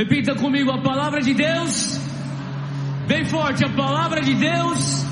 [0.00, 2.00] Repita comigo a palavra de Deus.
[3.06, 5.04] Bem forte, a palavra de Deus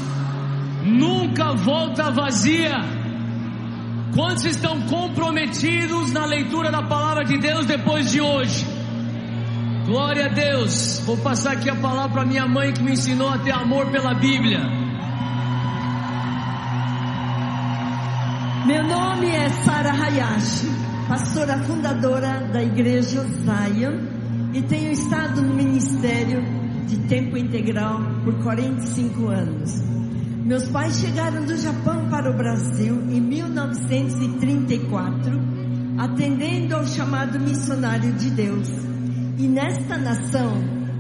[0.83, 2.73] nunca volta vazia.
[4.15, 8.65] Quantos estão comprometidos na leitura da palavra de Deus depois de hoje?
[9.85, 11.03] Glória a Deus.
[11.05, 14.15] Vou passar aqui a palavra para minha mãe que me ensinou a ter amor pela
[14.15, 14.61] Bíblia.
[18.65, 20.71] Meu nome é Sara Hayashi,
[21.07, 24.18] pastora fundadora da igreja Zion
[24.53, 26.43] e tenho estado no ministério
[26.87, 29.83] de tempo integral por 45 anos.
[30.45, 35.33] Meus pais chegaram do Japão para o Brasil em 1934,
[35.99, 38.71] atendendo ao chamado missionário de Deus.
[39.37, 40.55] E nesta nação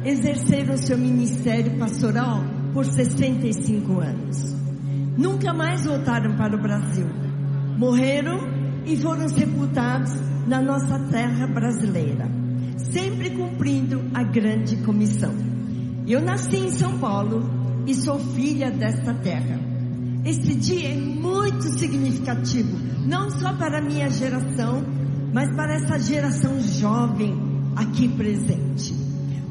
[0.04, 2.44] exerceram seu ministério pastoral
[2.74, 4.54] por 65 anos.
[5.16, 7.08] Nunca mais voltaram para o Brasil.
[7.78, 8.38] Morreram
[8.84, 10.12] e foram sepultados
[10.46, 12.37] na nossa terra brasileira
[12.78, 15.34] sempre cumprindo a grande comissão.
[16.06, 17.42] Eu nasci em São Paulo
[17.86, 19.60] e sou filha desta terra.
[20.24, 24.84] Este dia é muito significativo, não só para a minha geração,
[25.32, 27.34] mas para essa geração jovem
[27.76, 28.94] aqui presente.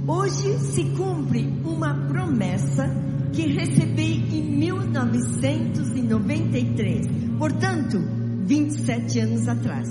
[0.07, 2.89] Hoje se cumpre uma promessa
[3.33, 7.99] que recebi em 1993, portanto,
[8.45, 9.89] 27 anos atrás.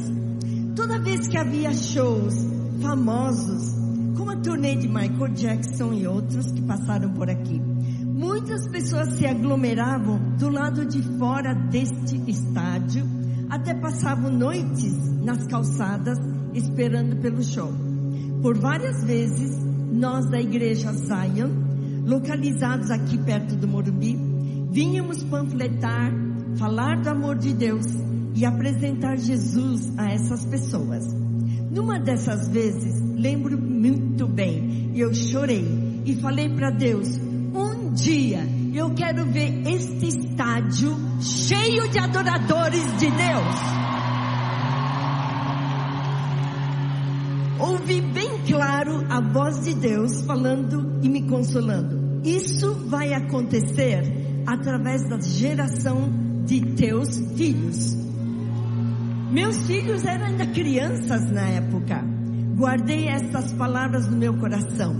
[0.74, 3.74] Toda vez que havia shows famosos,
[4.16, 7.60] como a turnê de Michael Jackson e outros que passaram por aqui.
[8.16, 13.06] Muitas pessoas se aglomeravam do lado de fora deste estádio,
[13.50, 16.18] até passavam noites nas calçadas
[16.54, 17.70] esperando pelo show.
[18.40, 19.56] Por várias vezes,
[19.92, 21.50] nós da igreja Zion,
[22.06, 24.16] localizados aqui perto do Morumbi,
[24.70, 26.12] vínhamos panfletar,
[26.58, 27.86] falar do amor de Deus
[28.34, 31.25] e apresentar Jesus a essas pessoas.
[31.76, 37.06] Numa dessas vezes, lembro muito bem, eu chorei e falei para Deus:
[37.54, 43.56] um dia eu quero ver este estádio cheio de adoradores de Deus.
[47.60, 52.22] Ouvi bem claro a voz de Deus falando e me consolando.
[52.24, 56.10] Isso vai acontecer através da geração
[56.46, 58.06] de teus filhos.
[59.30, 62.00] Meus filhos eram ainda crianças na época.
[62.56, 64.94] Guardei essas palavras no meu coração.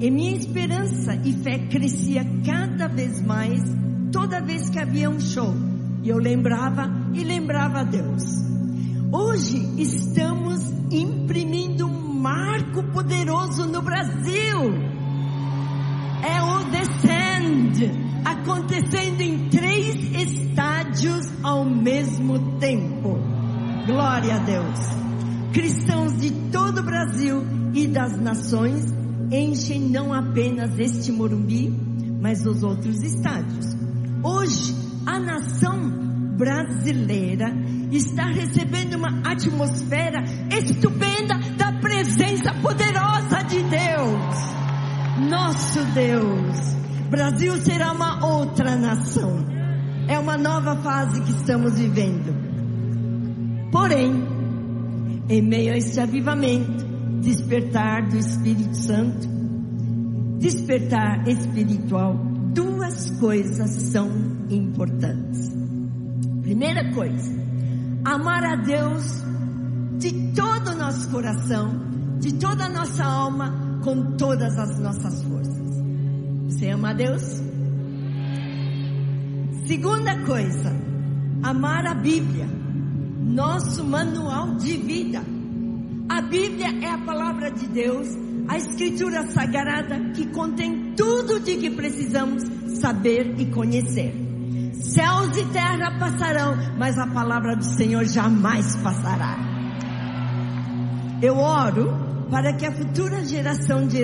[0.00, 3.62] E minha esperança e fé crescia cada vez mais
[4.10, 5.54] toda vez que havia um show.
[6.02, 8.22] E eu lembrava e lembrava a Deus.
[9.12, 10.60] Hoje estamos
[10.90, 14.74] imprimindo um marco poderoso no Brasil.
[16.22, 17.90] É o Descend
[18.24, 23.18] acontecendo em três estádios ao mesmo tempo.
[23.86, 24.80] Glória a Deus.
[25.52, 28.84] Cristãos de todo o Brasil e das nações
[29.30, 31.72] enchem não apenas este Morumbi,
[32.20, 33.76] mas os outros estádios.
[34.24, 34.74] Hoje,
[35.06, 35.78] a nação
[36.36, 37.54] brasileira
[37.92, 45.30] está recebendo uma atmosfera estupenda da presença poderosa de Deus.
[45.30, 46.74] Nosso Deus.
[47.08, 49.46] Brasil será uma outra nação.
[50.08, 52.45] É uma nova fase que estamos vivendo.
[53.70, 54.12] Porém,
[55.28, 56.84] em meio a este avivamento,
[57.20, 59.28] despertar do Espírito Santo,
[60.38, 62.14] despertar espiritual,
[62.54, 64.08] duas coisas são
[64.48, 65.50] importantes.
[66.42, 67.32] Primeira coisa,
[68.04, 69.24] amar a Deus
[69.98, 71.70] de todo o nosso coração,
[72.20, 75.82] de toda a nossa alma, com todas as nossas forças.
[76.44, 77.42] Você ama a Deus?
[79.66, 80.72] Segunda coisa,
[81.42, 82.48] amar a Bíblia
[83.26, 85.20] nosso manual de vida.
[86.08, 88.08] A Bíblia é a palavra de Deus,
[88.46, 92.44] a escritura sagrada que contém tudo de que precisamos
[92.80, 94.14] saber e conhecer.
[94.74, 99.36] Céus e terra passarão, mas a palavra do Senhor jamais passará.
[101.20, 101.92] Eu oro
[102.30, 103.98] para que a futura geração de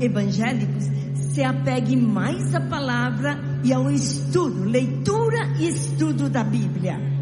[0.00, 0.84] evangélicos
[1.14, 7.13] se apegue mais à palavra e ao estudo, leitura e estudo da Bíblia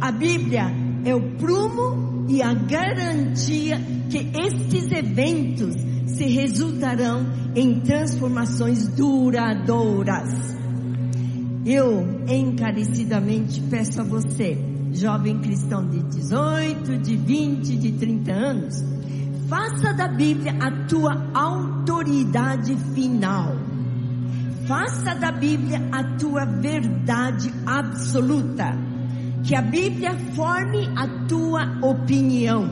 [0.00, 0.64] a Bíblia
[1.04, 5.74] é o prumo e a garantia que estes eventos
[6.06, 10.56] se resultarão em transformações duradouras.
[11.64, 14.58] Eu encarecidamente peço a você,
[14.92, 18.74] jovem cristão de 18, de 20, de 30 anos,
[19.48, 23.56] faça da Bíblia a tua autoridade final.
[24.66, 28.95] Faça da Bíblia a tua verdade absoluta
[29.46, 32.68] que a Bíblia forme a tua opinião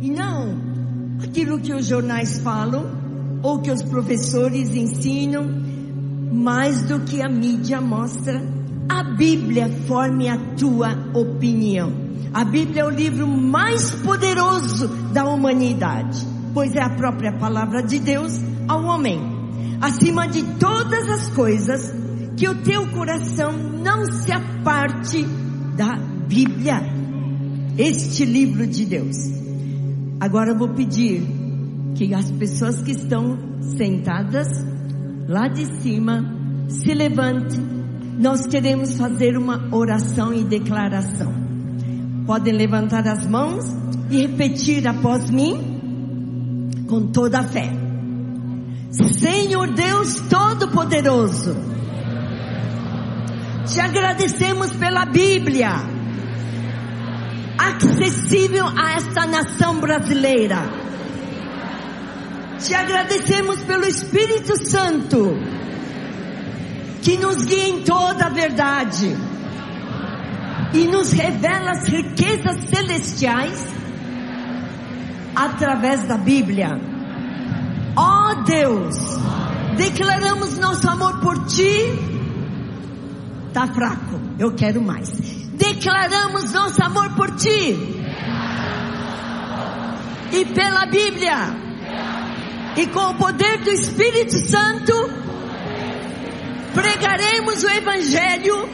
[0.00, 0.56] e não
[1.22, 2.86] aquilo que os jornais falam
[3.42, 5.44] ou que os professores ensinam,
[6.32, 8.42] mais do que a mídia mostra.
[8.88, 11.92] A Bíblia forme a tua opinião.
[12.32, 17.98] A Bíblia é o livro mais poderoso da humanidade, pois é a própria palavra de
[17.98, 19.20] Deus ao homem.
[19.82, 21.92] Acima de todas as coisas,
[22.36, 25.41] que o teu coração não se aparte
[25.76, 25.96] da
[26.28, 26.80] Bíblia,
[27.78, 29.16] este livro de Deus.
[30.20, 31.22] Agora eu vou pedir
[31.94, 33.38] que as pessoas que estão
[33.76, 34.48] sentadas
[35.28, 36.24] lá de cima
[36.68, 37.60] se levantem.
[38.18, 41.32] Nós queremos fazer uma oração e declaração.
[42.26, 43.64] Podem levantar as mãos
[44.10, 47.72] e repetir após mim com toda a fé.
[48.90, 51.56] Senhor Deus Todo-Poderoso,
[53.66, 55.70] te agradecemos pela Bíblia,
[57.58, 60.58] acessível a esta nação brasileira.
[62.58, 65.36] Te agradecemos pelo Espírito Santo,
[67.02, 69.16] que nos guia em toda a verdade
[70.72, 73.64] e nos revela as riquezas celestiais
[75.34, 76.80] através da Bíblia.
[77.94, 78.96] Ó oh Deus,
[79.76, 82.11] declaramos nosso amor por Ti.
[83.52, 85.10] Tá fraco, eu quero mais.
[85.54, 87.76] Declaramos nosso amor por Ti
[90.32, 91.54] e pela Bíblia
[92.76, 94.92] e com o poder do Espírito Santo
[96.74, 98.68] pregaremos o Evangelho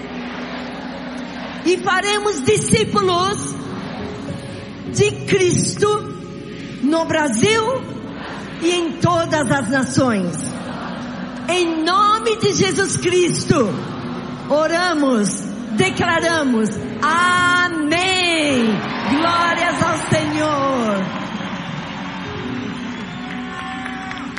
[1.66, 3.54] e faremos discípulos
[4.94, 5.88] de Cristo
[6.82, 7.82] no Brasil
[8.62, 10.36] e em todas as nações.
[11.48, 13.68] Em nome de Jesus Cristo,
[14.48, 15.28] oramos,
[15.76, 16.70] declaramos,
[17.02, 18.66] Amém.
[19.10, 21.27] Glórias ao Senhor.